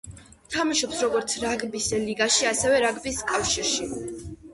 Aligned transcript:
თამაშობს 0.53 1.01
როგორც 1.05 1.35
რაგბის 1.43 1.89
ლიგაში, 2.05 2.47
ასევე 2.53 2.79
რაგბის 2.85 3.21
კავშირში. 3.33 3.87